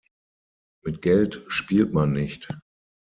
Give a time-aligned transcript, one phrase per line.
[0.83, 2.47] Mit Geld spielt man nicht.